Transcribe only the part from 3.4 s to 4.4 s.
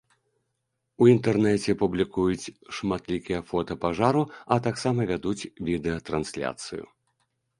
фота пажару,